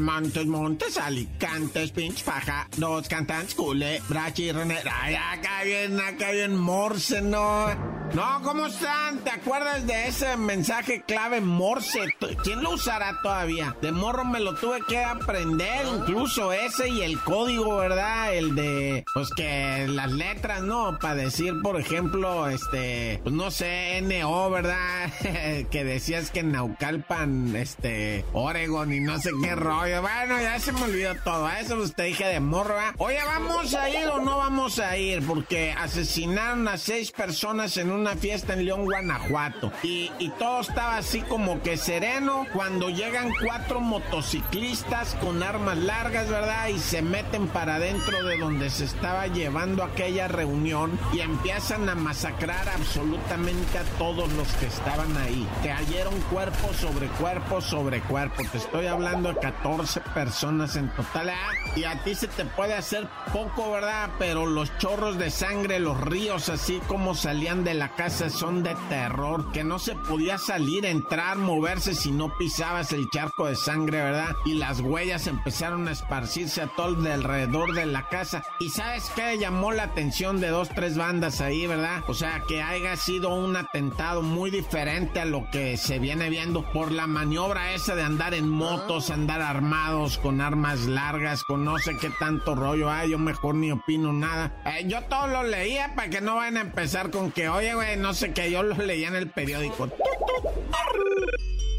Montes, 0.00 0.46
Montes, 0.46 0.98
Alicantes, 0.98 1.92
pinch 1.92 2.24
faja, 2.24 2.68
dos 2.76 3.08
cantantes, 3.08 3.54
cule, 3.54 4.02
brachi, 4.08 4.50
rené. 4.50 4.78
Ay, 4.92 5.14
acá 5.14 5.62
bien, 5.64 6.00
acá 6.00 6.32
bien, 6.32 6.56
Morse, 6.56 7.22
no. 7.22 7.95
No, 8.14 8.40
¿cómo 8.42 8.66
están? 8.66 9.18
¿Te 9.18 9.30
acuerdas 9.30 9.86
de 9.86 10.08
ese 10.08 10.36
mensaje 10.36 11.02
clave 11.02 11.40
Morse? 11.40 12.14
¿Quién 12.42 12.62
lo 12.62 12.70
usará 12.70 13.20
todavía? 13.22 13.76
De 13.82 13.92
morro 13.92 14.24
me 14.24 14.40
lo 14.40 14.54
tuve 14.54 14.80
que 14.88 15.04
aprender, 15.04 15.86
incluso 15.86 16.52
ese 16.52 16.88
y 16.88 17.02
el 17.02 17.20
código, 17.20 17.76
¿verdad? 17.76 18.34
El 18.34 18.54
de, 18.54 19.04
pues 19.12 19.30
que 19.30 19.86
las 19.88 20.12
letras, 20.12 20.62
¿no? 20.62 20.98
Para 20.98 21.16
decir, 21.16 21.54
por 21.62 21.78
ejemplo, 21.78 22.48
este, 22.48 23.20
pues 23.22 23.34
no 23.34 23.50
sé, 23.50 24.00
NO, 24.02 24.50
¿verdad? 24.50 25.10
que 25.70 25.84
decías 25.84 26.30
que 26.30 26.40
en 26.40 26.52
Naucalpan, 26.52 27.54
este, 27.56 28.24
Oregon 28.32 28.92
y 28.92 29.00
no 29.00 29.18
sé 29.18 29.30
qué 29.42 29.54
rollo 29.54 30.00
bueno, 30.00 30.40
ya 30.40 30.58
se 30.58 30.72
me 30.72 30.82
olvidó 30.82 31.14
todo. 31.24 31.46
A 31.46 31.60
eso 31.60 31.76
te 31.90 32.04
dije 32.04 32.24
de 32.26 32.40
morra. 32.40 32.94
Oye, 32.98 33.18
¿vamos 33.24 33.74
a 33.74 33.90
ir 33.90 34.06
o 34.08 34.20
no 34.20 34.38
vamos 34.38 34.78
a 34.78 34.96
ir? 34.96 35.24
Porque 35.26 35.72
asesinaron 35.72 36.66
a 36.68 36.78
seis 36.78 37.10
personas 37.10 37.76
en 37.76 37.90
una 37.96 38.16
fiesta 38.16 38.54
en 38.54 38.64
León, 38.64 38.84
Guanajuato. 38.84 39.72
Y, 39.82 40.10
y 40.18 40.30
todo 40.30 40.60
estaba 40.60 40.96
así 40.96 41.20
como 41.22 41.62
que 41.62 41.76
sereno 41.76 42.46
cuando 42.52 42.90
llegan 42.90 43.32
cuatro 43.44 43.80
motociclistas 43.80 45.14
con 45.16 45.42
armas 45.42 45.78
largas, 45.78 46.28
¿verdad? 46.28 46.68
Y 46.68 46.78
se 46.78 47.02
meten 47.02 47.48
para 47.48 47.76
adentro 47.76 48.24
de 48.24 48.38
donde 48.38 48.70
se 48.70 48.84
estaba 48.84 49.26
llevando 49.26 49.82
aquella 49.82 50.28
reunión 50.28 50.98
y 51.12 51.20
empiezan 51.20 51.88
a 51.88 51.94
masacrar 51.94 52.68
absolutamente 52.68 53.78
a 53.78 53.84
todos 53.98 54.32
los 54.32 54.48
que 54.54 54.66
estaban 54.66 55.16
ahí. 55.16 55.46
Cayeron 55.62 56.18
cuerpo 56.30 56.72
sobre 56.72 57.08
cuerpo 57.08 57.60
sobre 57.60 58.00
cuerpo. 58.00 58.42
Te 58.50 58.58
estoy 58.58 58.86
hablando 58.86 59.32
de 59.32 59.40
14 59.40 59.66
14 59.66 60.00
personas 60.14 60.76
en 60.76 60.88
total. 60.90 61.30
Ah, 61.30 61.52
y 61.74 61.84
a 61.84 62.02
ti 62.02 62.14
se 62.14 62.28
te 62.28 62.44
puede 62.44 62.74
hacer 62.74 63.08
poco, 63.32 63.72
¿verdad? 63.72 64.10
Pero 64.18 64.46
los 64.46 64.76
chorros 64.78 65.18
de 65.18 65.30
sangre, 65.30 65.80
los 65.80 66.00
ríos, 66.00 66.48
así 66.48 66.80
como 66.86 67.14
salían 67.14 67.64
de 67.64 67.74
la 67.74 67.85
casa, 67.88 68.30
son 68.30 68.62
de 68.62 68.74
terror. 68.88 69.52
Que 69.52 69.64
no 69.64 69.78
se 69.78 69.94
podía 69.94 70.38
salir, 70.38 70.84
entrar, 70.84 71.38
moverse 71.38 71.94
si 71.94 72.10
no 72.10 72.36
pisabas 72.36 72.92
el 72.92 73.08
charco 73.10 73.46
de 73.46 73.56
sangre, 73.56 74.02
¿verdad? 74.02 74.36
Y 74.44 74.54
las 74.54 74.80
huellas 74.80 75.26
empezaron 75.26 75.88
a 75.88 75.92
esparcirse 75.92 76.62
a 76.62 76.68
todo 76.68 76.94
de 76.94 77.12
alrededor 77.12 77.74
de 77.74 77.86
la 77.86 78.08
casa. 78.08 78.42
¿Y 78.60 78.70
sabes 78.70 79.10
qué? 79.14 79.38
Llamó 79.38 79.72
la 79.72 79.84
atención 79.84 80.40
de 80.40 80.48
dos, 80.48 80.68
tres 80.68 80.96
bandas 80.96 81.40
ahí, 81.40 81.66
¿verdad? 81.66 82.02
O 82.08 82.14
sea, 82.14 82.42
que 82.48 82.62
haya 82.62 82.96
sido 82.96 83.34
un 83.34 83.56
atentado 83.56 84.22
muy 84.22 84.50
diferente 84.50 85.20
a 85.20 85.24
lo 85.24 85.48
que 85.50 85.76
se 85.76 85.98
viene 85.98 86.30
viendo 86.30 86.62
por 86.72 86.92
la 86.92 87.06
maniobra 87.06 87.72
esa 87.72 87.94
de 87.94 88.02
andar 88.02 88.34
en 88.34 88.48
motos, 88.48 89.10
andar 89.10 89.42
armados, 89.42 90.18
con 90.18 90.40
armas 90.40 90.86
largas, 90.86 91.42
con 91.44 91.64
no 91.64 91.78
sé 91.78 91.96
qué 91.96 92.10
tanto 92.10 92.54
rollo. 92.54 92.90
Ah, 92.90 93.04
yo 93.06 93.18
mejor 93.18 93.54
ni 93.54 93.72
opino 93.72 94.12
nada. 94.12 94.52
Eh, 94.64 94.84
yo 94.86 95.02
todo 95.02 95.26
lo 95.26 95.42
leía 95.42 95.94
para 95.94 96.10
que 96.10 96.20
no 96.20 96.36
vayan 96.36 96.56
a 96.58 96.60
empezar 96.62 97.10
con 97.10 97.30
que, 97.30 97.48
oye, 97.48 97.74
no 97.98 98.14
sé 98.14 98.32
qué, 98.32 98.50
yo 98.50 98.62
lo 98.62 98.74
leía 98.76 99.08
en 99.08 99.16
el 99.16 99.28
periódico. 99.28 99.88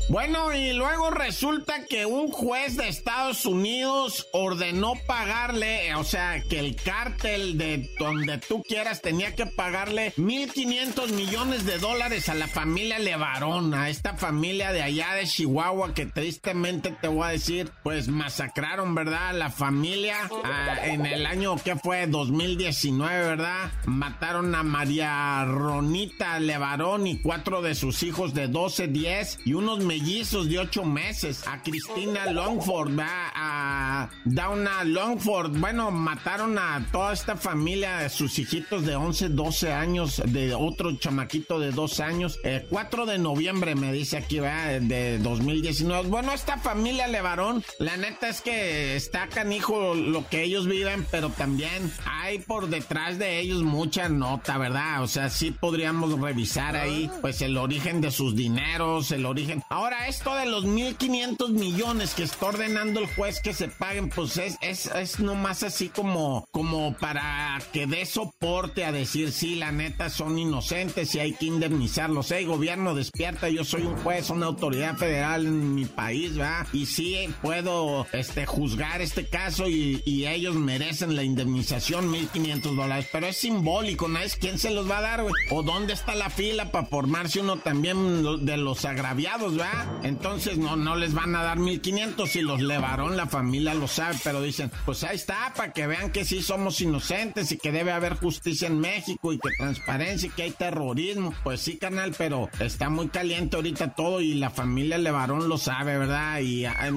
Bueno, 0.09 0.53
y 0.53 0.71
luego 0.71 1.09
resulta 1.09 1.83
que 1.83 2.05
un 2.05 2.29
juez 2.31 2.77
de 2.77 2.87
Estados 2.87 3.45
Unidos 3.45 4.29
ordenó 4.31 4.93
pagarle, 5.05 5.93
o 5.95 6.05
sea, 6.05 6.41
que 6.49 6.59
el 6.59 6.77
cártel 6.77 7.57
de 7.57 7.89
donde 7.99 8.37
tú 8.37 8.63
quieras 8.63 9.01
tenía 9.01 9.35
que 9.35 9.45
pagarle 9.45 10.13
1.500 10.15 11.11
millones 11.11 11.65
de 11.65 11.77
dólares 11.79 12.29
a 12.29 12.35
la 12.35 12.47
familia 12.47 12.99
Levarón, 12.99 13.73
a 13.73 13.89
esta 13.89 14.15
familia 14.15 14.71
de 14.71 14.81
allá 14.81 15.13
de 15.13 15.25
Chihuahua 15.25 15.93
que 15.93 16.05
tristemente 16.05 16.95
te 17.01 17.09
voy 17.09 17.27
a 17.27 17.31
decir, 17.31 17.69
pues 17.83 18.07
masacraron, 18.07 18.95
¿verdad? 18.95 19.37
La 19.37 19.49
familia 19.49 20.15
ah, 20.45 20.77
en 20.85 21.05
el 21.05 21.25
año 21.25 21.57
que 21.57 21.75
fue 21.75 22.07
2019, 22.07 23.27
¿verdad? 23.27 23.71
Mataron 23.85 24.55
a 24.55 24.63
María 24.63 25.43
Ronita 25.43 26.39
Levarón 26.39 27.07
y 27.07 27.21
cuatro 27.21 27.61
de 27.61 27.75
sus 27.75 28.03
hijos 28.03 28.33
de 28.33 28.47
12, 28.47 28.87
10 28.87 29.39
y 29.43 29.53
unos 29.53 29.79
mellizos 29.97 30.47
de 30.47 30.59
ocho 30.59 30.83
meses. 30.83 31.43
A 31.47 31.61
Cristina 31.63 32.31
Longford, 32.31 32.99
a 32.99 34.09
Dauna 34.25 34.83
Longford. 34.83 35.57
Bueno, 35.57 35.89
mataron 35.89 36.57
a 36.59 36.85
toda 36.91 37.13
esta 37.13 37.35
familia, 37.35 38.07
sus 38.09 38.37
hijitos 38.37 38.85
de 38.85 38.95
11, 38.95 39.29
12 39.29 39.73
años, 39.73 40.21
de 40.25 40.53
otro 40.53 40.95
chamaquito 40.97 41.59
de 41.59 41.71
2 41.71 41.99
años. 41.99 42.39
4 42.69 43.05
de 43.07 43.17
noviembre, 43.17 43.73
me 43.75 43.91
dice 43.91 44.17
aquí, 44.17 44.39
¿verdad? 44.39 44.81
De 44.81 45.17
2019. 45.17 46.09
Bueno, 46.09 46.31
esta 46.31 46.57
familia 46.57 47.07
Levarón, 47.07 47.63
la 47.79 47.97
neta 47.97 48.29
es 48.29 48.41
que 48.41 48.95
está 48.95 49.27
canijo 49.27 49.95
lo 49.95 50.27
que 50.27 50.43
ellos 50.43 50.67
viven, 50.67 51.07
pero 51.09 51.29
también 51.29 51.91
hay 52.05 52.39
por 52.39 52.67
detrás 52.67 53.17
de 53.17 53.39
ellos 53.39 53.63
mucha 53.63 54.09
nota, 54.09 54.57
¿verdad? 54.59 55.01
O 55.01 55.07
sea, 55.07 55.31
sí 55.31 55.51
podríamos 55.51 56.19
revisar 56.19 56.75
ahí, 56.75 57.09
pues 57.21 57.41
el 57.41 57.57
origen 57.57 57.99
de 58.01 58.11
sus 58.11 58.35
dineros, 58.35 59.11
el 59.11 59.25
origen. 59.25 59.63
Ahora, 59.87 60.09
esto 60.09 60.35
de 60.35 60.45
los 60.47 60.65
1.500 60.65 61.47
millones 61.51 62.13
que 62.13 62.23
está 62.23 62.47
ordenando 62.47 62.99
el 62.99 63.07
juez 63.07 63.39
que 63.39 63.53
se 63.53 63.69
paguen, 63.69 64.09
pues 64.09 64.35
es, 64.35 64.57
es, 64.59 64.87
es 64.87 65.21
nomás 65.21 65.63
así 65.63 65.87
como, 65.87 66.45
como 66.51 66.93
para 66.97 67.57
que 67.71 67.87
dé 67.87 68.05
soporte 68.05 68.83
a 68.83 68.91
decir, 68.91 69.31
sí, 69.31 69.55
la 69.55 69.71
neta 69.71 70.09
son 70.09 70.37
inocentes 70.37 71.15
y 71.15 71.19
hay 71.19 71.31
que 71.31 71.45
indemnizarlos. 71.45 72.29
Hey, 72.31 72.43
gobierno, 72.43 72.95
despierta, 72.95 73.47
yo 73.47 73.63
soy 73.63 73.83
un 73.83 73.95
juez, 73.95 74.29
una 74.29 74.47
autoridad 74.47 74.97
federal 74.97 75.45
en 75.45 75.75
mi 75.75 75.85
país, 75.85 76.35
¿verdad? 76.35 76.67
Y 76.73 76.85
sí 76.85 77.29
puedo 77.41 78.05
este, 78.11 78.45
juzgar 78.45 79.01
este 79.01 79.29
caso 79.29 79.69
y, 79.69 80.03
y 80.05 80.27
ellos 80.27 80.55
merecen 80.55 81.15
la 81.15 81.23
indemnización, 81.23 82.11
1.500 82.11 82.75
dólares, 82.75 83.07
pero 83.09 83.27
es 83.27 83.37
simbólico, 83.37 84.09
¿no 84.09 84.19
es 84.19 84.35
quién 84.35 84.59
se 84.59 84.71
los 84.71 84.91
va 84.91 84.97
a 84.97 85.01
dar, 85.03 85.23
güey? 85.23 85.33
¿O 85.49 85.63
dónde 85.63 85.93
está 85.93 86.13
la 86.13 86.29
fila 86.29 86.73
para 86.73 86.87
formarse 86.87 87.39
uno 87.39 87.55
también 87.55 88.45
de 88.45 88.57
los 88.57 88.83
agraviados, 88.83 89.55
¿verdad? 89.55 89.76
Entonces 90.03 90.57
no, 90.57 90.75
no 90.75 90.95
les 90.95 91.13
van 91.13 91.35
a 91.35 91.43
dar 91.43 91.57
1500 91.59 92.35
y 92.35 92.41
los 92.41 92.61
levaron, 92.61 93.17
la 93.17 93.27
familia 93.27 93.73
lo 93.73 93.87
sabe, 93.87 94.15
pero 94.23 94.41
dicen, 94.41 94.71
pues 94.85 95.03
ahí 95.03 95.15
está, 95.15 95.53
para 95.55 95.73
que 95.73 95.87
vean 95.87 96.11
que 96.11 96.25
sí 96.25 96.41
somos 96.41 96.79
inocentes 96.81 97.51
y 97.51 97.57
que 97.57 97.71
debe 97.71 97.91
haber 97.91 98.15
justicia 98.15 98.67
en 98.67 98.79
México 98.79 99.33
y 99.33 99.39
que 99.39 99.49
transparencia 99.57 100.27
y 100.27 100.31
que 100.31 100.43
hay 100.43 100.51
terrorismo. 100.51 101.33
Pues 101.43 101.61
sí, 101.61 101.77
canal, 101.77 102.13
pero 102.17 102.49
está 102.59 102.89
muy 102.89 103.09
caliente 103.09 103.55
ahorita 103.55 103.95
todo 103.95 104.21
y 104.21 104.35
la 104.35 104.49
familia 104.49 104.97
Levarón 104.97 105.49
lo 105.49 105.57
sabe, 105.57 105.97
¿verdad? 105.97 106.39
Y 106.39 106.65
ah, 106.65 106.89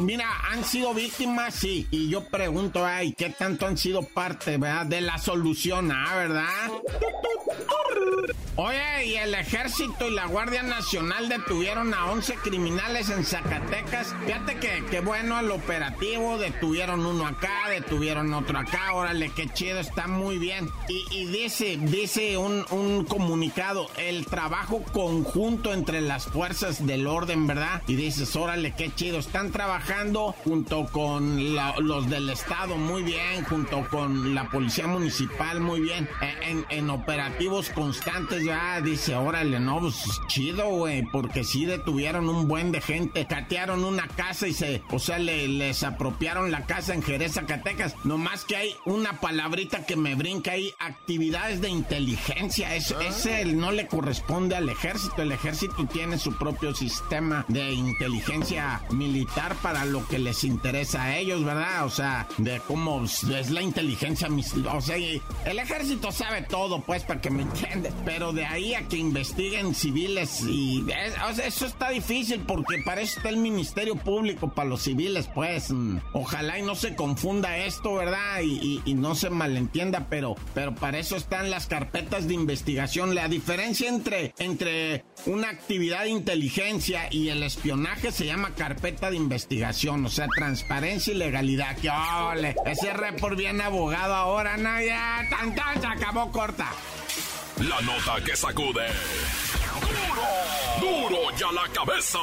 mira, 0.00 0.26
han 0.50 0.64
sido 0.64 0.94
víctimas, 0.94 1.54
sí. 1.54 1.86
Y 1.90 2.08
yo 2.08 2.24
pregunto, 2.24 2.84
ay, 2.84 3.12
¿qué 3.12 3.30
tanto 3.30 3.66
han 3.66 3.76
sido 3.76 4.02
parte, 4.02 4.56
¿verdad? 4.56 4.86
De 4.86 5.00
la 5.00 5.18
solución, 5.18 5.92
¿ah, 5.92 6.16
verdad? 6.16 6.48
Oye, 8.56 9.06
y 9.06 9.14
el 9.14 9.32
ejército 9.32 10.06
y 10.06 10.10
la 10.10 10.26
Guardia 10.26 10.62
Nacional 10.62 11.30
detuvieron 11.30 11.94
a 11.94 12.10
11 12.10 12.34
criminales 12.42 13.08
en 13.08 13.24
Zacatecas. 13.24 14.14
Fíjate 14.26 14.56
que, 14.56 14.84
qué 14.90 15.00
bueno 15.00 15.40
el 15.40 15.50
operativo, 15.50 16.36
detuvieron 16.36 17.06
uno 17.06 17.26
acá, 17.26 17.70
detuvieron 17.70 18.34
otro 18.34 18.58
acá, 18.58 18.92
órale, 18.92 19.30
qué 19.30 19.48
chido, 19.48 19.78
está 19.78 20.08
muy 20.08 20.36
bien. 20.36 20.68
Y, 20.88 21.26
dice, 21.26 21.78
dice 21.80 22.36
un, 22.36 22.66
un, 22.70 23.06
comunicado, 23.06 23.88
el 23.96 24.26
trabajo 24.26 24.82
conjunto 24.92 25.72
entre 25.72 26.02
las 26.02 26.26
fuerzas 26.26 26.86
del 26.86 27.06
orden, 27.06 27.46
¿verdad? 27.46 27.82
Y 27.86 27.94
dices, 27.94 28.36
órale, 28.36 28.74
qué 28.76 28.94
chido, 28.94 29.20
están 29.20 29.52
trabajando 29.52 30.34
junto 30.44 30.86
con 30.86 31.54
los 31.54 32.10
del 32.10 32.28
Estado, 32.28 32.76
muy 32.76 33.02
bien, 33.04 33.42
junto 33.44 33.88
con 33.88 34.34
la 34.34 34.50
Policía 34.50 34.86
Municipal, 34.86 35.60
muy 35.60 35.80
bien, 35.80 36.08
en, 36.42 36.66
en 36.68 36.90
operativos 36.90 37.70
constantes, 37.90 38.44
ya 38.44 38.80
dice, 38.80 39.16
órale, 39.16 39.58
no, 39.58 39.80
pues 39.80 40.20
chido, 40.28 40.68
güey, 40.68 41.02
porque 41.02 41.42
sí 41.42 41.64
detuvieron 41.64 42.28
un 42.28 42.46
buen 42.46 42.70
de 42.70 42.80
gente, 42.80 43.26
catearon 43.26 43.82
una 43.82 44.06
casa 44.06 44.46
y 44.46 44.52
se, 44.52 44.80
o 44.90 45.00
sea, 45.00 45.18
le, 45.18 45.48
les 45.48 45.82
apropiaron 45.82 46.52
la 46.52 46.66
casa 46.66 46.94
en 46.94 47.02
Jerez, 47.02 47.32
Zacatecas. 47.32 47.96
Nomás 48.04 48.44
que 48.44 48.56
hay 48.56 48.76
una 48.84 49.18
palabrita 49.18 49.86
que 49.86 49.96
me 49.96 50.14
brinca 50.14 50.52
ahí, 50.52 50.72
actividades 50.78 51.60
de 51.60 51.68
inteligencia. 51.68 52.76
Es, 52.76 52.92
¿Ah? 52.92 53.02
Ese 53.02 53.44
no 53.46 53.72
le 53.72 53.88
corresponde 53.88 54.54
al 54.54 54.68
ejército. 54.68 55.22
El 55.22 55.32
ejército 55.32 55.84
tiene 55.86 56.16
su 56.16 56.32
propio 56.36 56.72
sistema 56.72 57.44
de 57.48 57.72
inteligencia 57.72 58.82
militar 58.90 59.56
para 59.56 59.84
lo 59.84 60.06
que 60.06 60.20
les 60.20 60.44
interesa 60.44 61.02
a 61.02 61.16
ellos, 61.16 61.44
¿verdad? 61.44 61.84
O 61.84 61.90
sea, 61.90 62.28
de 62.38 62.60
cómo 62.68 63.04
es 63.04 63.50
la 63.50 63.62
inteligencia. 63.62 64.28
O 64.72 64.80
sea, 64.80 64.96
el 64.96 65.58
ejército 65.58 66.12
sabe 66.12 66.42
todo, 66.42 66.80
pues, 66.82 67.02
para 67.02 67.20
que 67.20 67.30
me 67.30 67.42
entiendan. 67.42 67.79
Pero 68.04 68.32
de 68.32 68.44
ahí 68.44 68.74
a 68.74 68.88
que 68.88 68.96
investiguen 68.96 69.74
civiles 69.74 70.42
y... 70.42 70.84
eso 71.44 71.66
está 71.66 71.90
difícil 71.90 72.40
porque 72.46 72.82
para 72.84 73.00
eso 73.00 73.18
está 73.18 73.28
el 73.28 73.36
Ministerio 73.36 73.96
Público, 73.96 74.52
para 74.52 74.68
los 74.68 74.82
civiles, 74.82 75.28
pues. 75.34 75.70
Mm, 75.70 75.98
ojalá 76.12 76.58
y 76.58 76.62
no 76.62 76.74
se 76.74 76.94
confunda 76.94 77.56
esto, 77.58 77.94
¿verdad? 77.94 78.40
Y, 78.42 78.80
no 79.00 79.14
se 79.14 79.30
malentienda, 79.30 80.08
pero, 80.10 80.36
pero 80.52 80.74
para 80.74 80.98
eso 80.98 81.16
están 81.16 81.50
las 81.50 81.66
carpetas 81.66 82.28
de 82.28 82.34
investigación. 82.34 83.14
La 83.14 83.28
diferencia 83.28 83.88
entre, 83.88 84.34
entre 84.38 85.04
una 85.26 85.48
actividad 85.48 86.02
de 86.02 86.10
inteligencia 86.10 87.08
y 87.10 87.28
el 87.28 87.42
espionaje 87.42 88.12
se 88.12 88.26
llama 88.26 88.54
carpeta 88.54 89.10
de 89.10 89.16
investigación, 89.16 90.04
o 90.04 90.08
sea, 90.08 90.26
transparencia 90.36 91.14
y 91.14 91.16
legalidad. 91.16 91.76
¡Qué 91.78 91.88
ole! 91.90 92.56
Ese 92.66 92.92
report 92.92 93.38
bien 93.38 93.60
abogado 93.60 94.14
ahora, 94.14 94.56
no, 94.56 94.70
tan, 95.30 95.54
tan, 95.54 95.80
se 95.80 95.86
acabó 95.86 96.30
corta. 96.30 96.70
La 97.68 97.80
nota 97.82 98.24
que 98.24 98.34
sacude. 98.34 98.86
¡Duro! 100.80 100.80
¡Duro 100.80 101.18
ya 101.36 101.52
la 101.52 101.68
cabeza! 101.72 102.18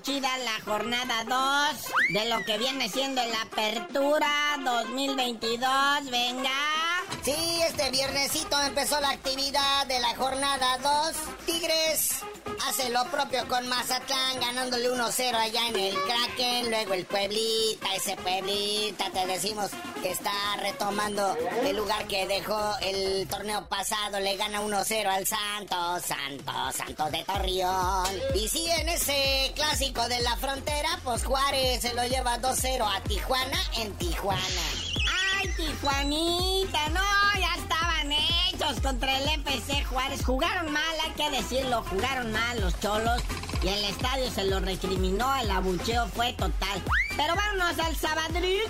la 0.00 0.60
jornada 0.64 1.24
2 1.24 1.92
de 2.10 2.28
lo 2.28 2.44
que 2.44 2.56
viene 2.56 2.88
siendo 2.88 3.20
la 3.24 3.42
apertura 3.42 4.56
2022. 4.64 5.60
Venga. 6.08 6.50
Sí, 7.24 7.34
este 7.66 7.90
viernesito 7.90 8.60
empezó 8.60 9.00
la 9.00 9.10
actividad 9.10 9.86
de 9.88 9.98
la 9.98 10.14
jornada 10.14 10.78
2. 10.78 11.16
Tigres 11.46 12.22
hace 12.66 12.90
lo 12.90 13.04
propio 13.06 13.46
con 13.48 13.68
Mazatlán, 13.68 14.40
ganándole 14.40 14.90
1-0 14.90 15.34
allá 15.34 15.68
en 15.68 15.76
el 15.76 15.94
Kraken. 16.02 16.70
Luego 16.70 16.94
el 16.94 17.06
Pueblita, 17.06 17.94
ese 17.94 18.16
Pueblita, 18.16 19.10
te 19.10 19.26
decimos 19.26 19.70
que 20.02 20.10
está 20.10 20.32
retomando 20.60 21.36
el 21.62 21.76
lugar 21.76 22.06
que 22.06 22.26
dejó 22.26 22.76
el 22.80 23.26
torneo 23.28 23.66
pasado. 23.68 24.20
Le 24.20 24.36
gana 24.36 24.60
1-0 24.60 25.06
al 25.06 25.26
Santos, 25.26 26.02
Santos, 26.06 26.76
Santos 26.76 27.12
de 27.12 27.24
Torreón. 27.24 28.20
Y 28.34 28.48
sí, 28.48 28.66
en 28.70 28.88
ese 28.88 29.52
clásico 29.54 30.08
de 30.08 30.20
la 30.20 30.36
frontera, 30.36 31.00
pues 31.04 31.24
Juárez 31.24 31.82
se 31.82 31.94
lo 31.94 32.04
lleva 32.06 32.38
2-0 32.38 32.84
a 32.84 33.00
Tijuana 33.02 33.60
en 33.76 33.92
Tijuana. 33.96 34.42
¡Ay, 35.36 35.48
Tijuanita! 35.56 36.88
No, 36.90 37.00
ya 37.40 37.54
contra 38.82 39.18
el 39.18 39.28
FC 39.40 39.84
Juárez. 39.84 40.24
Jugaron 40.24 40.72
mal, 40.72 40.82
hay 41.04 41.12
que 41.12 41.30
decirlo, 41.30 41.82
jugaron 41.84 42.32
mal 42.32 42.60
los 42.60 42.78
cholos. 42.80 43.22
Y 43.62 43.68
el 43.68 43.84
estadio 43.84 44.30
se 44.30 44.44
lo 44.44 44.60
recriminó, 44.60 45.34
el 45.36 45.50
abucheo 45.50 46.06
fue 46.08 46.32
total. 46.32 46.82
Pero 47.16 47.34
vámonos 47.36 47.78
al 47.78 47.96
Sabadell. 47.96 48.68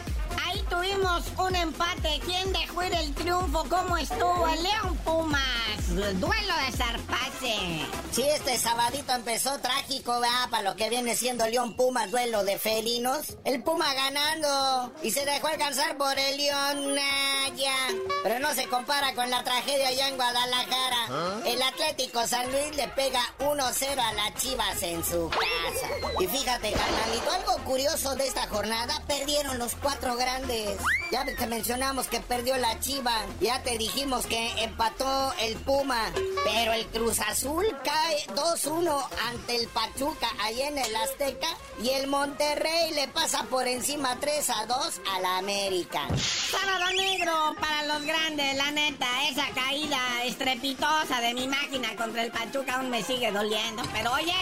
Ahí 0.48 0.64
tuvimos 0.70 1.24
un 1.36 1.54
empate. 1.54 2.20
¿Quién 2.24 2.50
dejó 2.54 2.82
ir 2.82 2.94
el 2.94 3.14
triunfo? 3.14 3.66
¿Cómo 3.68 3.98
estuvo 3.98 4.48
el 4.48 4.62
León 4.62 4.96
Pumas? 5.04 5.42
Duelo 5.88 6.54
de 6.64 6.72
zarpase. 6.76 7.86
Sí, 8.12 8.22
este 8.22 8.56
sabadito 8.56 9.12
empezó 9.12 9.58
trágico, 9.58 10.20
¿verdad? 10.20 10.48
Para 10.50 10.62
lo 10.70 10.76
que 10.76 10.88
viene 10.88 11.14
siendo 11.16 11.46
León 11.46 11.76
Pumas, 11.76 12.10
duelo 12.10 12.44
de 12.44 12.58
felinos. 12.58 13.36
El 13.44 13.62
Puma 13.62 13.92
ganando 13.92 14.92
y 15.02 15.10
se 15.10 15.26
dejó 15.26 15.48
alcanzar 15.48 15.98
por 15.98 16.18
el 16.18 16.36
León 16.38 16.94
Naya. 16.94 17.76
Pero 18.22 18.38
no 18.38 18.54
se 18.54 18.66
compara 18.68 19.14
con 19.14 19.28
la 19.30 19.44
tragedia 19.44 19.88
allá 19.88 20.08
en 20.08 20.16
Guadalajara. 20.16 21.06
¿Ah? 21.10 21.40
El 21.44 21.60
Atlético 21.60 22.26
San 22.26 22.50
Luis 22.50 22.74
le 22.74 22.88
pega 22.88 23.20
1-0 23.40 23.98
a 23.98 24.12
las 24.12 24.34
Chivas 24.36 24.82
en 24.82 25.04
su 25.04 25.28
casa. 25.28 25.88
Y 26.20 26.26
fíjate, 26.26 26.72
carnalito, 26.72 27.30
algo 27.32 27.64
curioso 27.64 28.14
de 28.16 28.26
esta 28.26 28.46
jornada, 28.48 29.02
perdieron 29.06 29.58
los 29.58 29.74
cuatro 29.74 30.16
grandes 30.16 30.37
Ya 31.10 31.24
te 31.24 31.46
mencionamos 31.48 32.06
que 32.06 32.20
perdió 32.20 32.56
la 32.58 32.78
Chiva, 32.78 33.24
ya 33.40 33.60
te 33.62 33.76
dijimos 33.76 34.26
que 34.26 34.62
empató 34.62 35.32
el 35.40 35.56
Puma, 35.56 36.12
pero 36.44 36.72
el 36.72 36.86
Cruz 36.86 37.18
Azul 37.20 37.66
cae 37.82 38.24
2-1 38.36 39.04
ante 39.28 39.56
el 39.56 39.66
Pachuca 39.68 40.28
allá 40.40 40.68
en 40.68 40.78
el 40.78 40.94
Azteca. 40.94 41.48
Y 41.82 41.90
el 41.90 42.06
Monterrey 42.06 42.92
le 42.94 43.08
pasa 43.08 43.44
por 43.44 43.66
encima 43.66 44.16
3-2 44.20 45.00
a 45.12 45.20
la 45.20 45.38
América. 45.38 46.06
Sábado 46.16 46.92
negro 46.96 47.32
para 47.58 47.82
los 47.84 48.02
grandes, 48.04 48.56
la 48.56 48.70
neta, 48.70 49.06
esa 49.28 49.48
caída 49.54 49.98
estrepitosa 50.24 51.20
de 51.20 51.34
mi 51.34 51.48
máquina 51.48 51.96
contra 51.96 52.22
el 52.22 52.30
Pachuca 52.30 52.76
aún 52.76 52.90
me 52.90 53.02
sigue 53.02 53.32
doliendo, 53.32 53.82
pero 53.92 54.12
oye, 54.12 54.34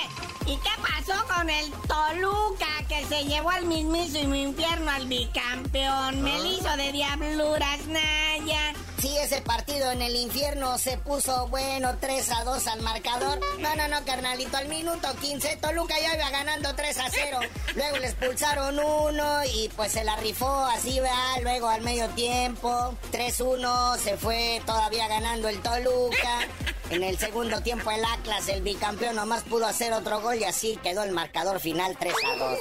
¿Y 0.46 0.56
qué 0.58 0.70
pasó 0.80 1.26
con 1.26 1.50
el 1.50 1.72
Toluca 1.88 2.68
que 2.88 3.04
se 3.06 3.24
llevó 3.24 3.50
al 3.50 3.66
mismísimo 3.66 4.36
infierno 4.36 4.92
al 4.92 5.06
bicampeón? 5.06 5.85
Me 5.86 6.32
ah. 6.66 6.76
de 6.76 6.90
diabluras, 6.90 7.86
Naya. 7.86 8.74
Sí, 8.98 9.16
ese 9.18 9.40
partido 9.40 9.92
en 9.92 10.02
el 10.02 10.16
infierno 10.16 10.78
se 10.78 10.98
puso 10.98 11.46
bueno 11.46 11.96
3 12.00 12.28
a 12.32 12.44
2 12.44 12.66
al 12.66 12.82
marcador. 12.82 13.38
No, 13.60 13.76
no, 13.76 13.86
no, 13.86 14.04
carnalito, 14.04 14.56
al 14.56 14.66
minuto 14.66 15.06
15 15.20 15.58
Toluca 15.58 15.94
ya 16.00 16.16
iba 16.16 16.28
ganando 16.30 16.74
3 16.74 16.98
a 16.98 17.10
0. 17.10 17.38
Luego 17.76 17.98
le 17.98 18.06
expulsaron 18.08 18.80
uno 18.80 19.44
y 19.44 19.68
pues 19.76 19.92
se 19.92 20.02
la 20.02 20.16
rifó 20.16 20.64
así, 20.64 20.98
va. 20.98 21.40
Luego 21.42 21.68
al 21.68 21.82
medio 21.82 22.08
tiempo, 22.10 22.96
3-1, 23.12 23.96
se 23.98 24.16
fue 24.16 24.60
todavía 24.66 25.06
ganando 25.06 25.48
el 25.48 25.62
Toluca. 25.62 26.48
En 26.90 27.02
el 27.02 27.18
segundo 27.18 27.60
tiempo 27.62 27.90
el 27.90 28.04
Atlas, 28.04 28.48
el 28.48 28.62
bicampeón, 28.62 29.16
nomás 29.16 29.42
pudo 29.42 29.66
hacer 29.66 29.92
otro 29.92 30.20
gol 30.20 30.36
y 30.36 30.44
así 30.44 30.78
quedó 30.82 31.02
el 31.02 31.10
marcador 31.10 31.58
final 31.58 31.96
3 31.98 32.14
a 32.32 32.36
2. 32.36 32.58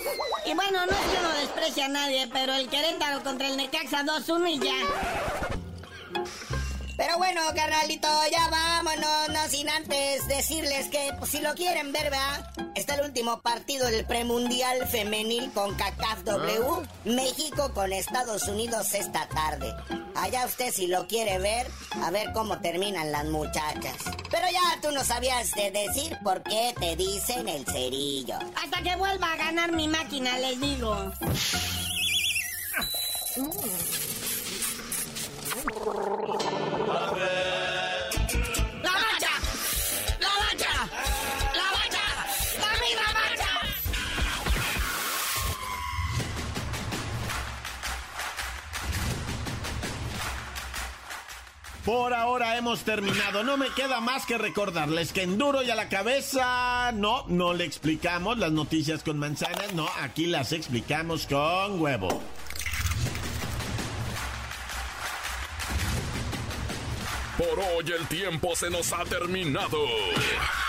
Y 0.48 0.54
bueno, 0.56 0.86
no 0.86 0.92
es 0.92 0.98
que 0.98 1.22
no 1.22 1.30
desprecie 1.34 1.84
a 1.84 1.88
nadie, 1.90 2.28
pero 2.34 2.54
el 2.56 2.68
Querétaro 2.68 3.24
contra 3.24 3.48
el 3.48 3.58
Necaxa 3.58 4.04
2-1 4.04 4.50
y 4.50 4.60
ya. 4.60 5.45
Pero 6.98 7.18
bueno, 7.18 7.42
carnalito, 7.54 8.08
ya 8.32 8.50
vámonos, 8.50 9.30
no 9.30 9.50
sin 9.50 9.70
antes 9.70 10.28
decirles 10.28 10.88
que 10.88 11.12
pues, 11.20 11.32
si 11.32 11.42
lo 11.42 11.54
quieren 11.54 11.92
ver, 11.92 12.04
¿verdad? 12.04 12.50
Está 12.76 12.96
el 12.96 13.06
último 13.06 13.42
partido 13.42 13.88
del 13.88 14.06
premundial 14.06 14.88
femenil 14.88 15.52
con 15.52 15.76
CACAF 15.76 16.24
W. 16.24 16.66
Ah. 16.70 16.84
México 17.04 17.72
con 17.74 17.92
Estados 17.92 18.48
Unidos 18.48 18.94
esta 18.94 19.28
tarde. 19.28 19.74
Allá 20.16 20.46
usted 20.46 20.72
si 20.72 20.88
lo 20.88 21.08
quiere 21.08 21.38
ver, 21.40 21.68
a 22.02 22.12
ver 22.12 22.32
cómo 22.34 22.60
terminan 22.60 23.12
las 23.12 23.26
muchachas. 23.26 23.98
Pero 24.32 24.48
ya 24.52 24.82
tú 24.82 24.92
no 24.92 25.04
sabías 25.04 25.52
de 25.52 25.72
decir 25.72 26.18
por 26.24 26.44
qué 26.44 26.74
te 26.80 26.96
dicen 26.96 27.50
el 27.50 27.66
cerillo. 27.66 28.38
Hasta 28.64 28.82
que 28.82 28.96
vuelva 28.96 29.34
a 29.34 29.36
ganar 29.36 29.72
mi 29.74 29.88
máquina, 29.90 30.38
les 30.40 30.60
digo. 30.60 31.12
Por 51.86 52.16
ahora 52.16 52.58
hemos 52.58 52.82
terminado. 52.82 53.44
No 53.44 53.58
me 53.58 53.70
queda 53.70 54.02
más 54.02 54.26
que 54.26 54.40
recordarles 54.40 55.14
que 55.14 55.22
en 55.22 55.38
duro 55.38 55.62
y 55.62 55.70
a 55.70 55.76
la 55.76 55.88
cabeza, 55.88 56.92
no, 56.94 57.26
no 57.28 57.54
le 57.54 57.64
explicamos 57.64 58.40
las 58.40 58.52
noticias 58.52 59.04
con 59.04 59.20
manzanas, 59.20 59.72
no, 59.74 59.88
aquí 60.02 60.26
las 60.26 60.52
explicamos 60.52 61.28
con 61.28 61.80
huevo. 61.80 62.24
Por 67.38 67.60
hoy 67.60 67.92
el 67.92 68.08
tiempo 68.08 68.56
se 68.56 68.72
nos 68.72 68.92
ha 68.92 69.04
terminado. 69.04 69.78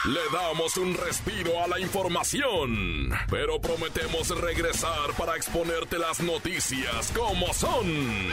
Le 0.05 0.21
damos 0.33 0.77
un 0.77 0.95
respiro 0.95 1.63
a 1.63 1.67
la 1.67 1.81
información, 1.81 3.11
pero 3.31 3.59
prometemos 3.59 4.29
regresar 4.39 5.13
para 5.17 5.37
exponerte 5.37 5.99
las 5.99 6.21
noticias 6.21 7.11
como 7.13 7.55
son. 7.55 8.33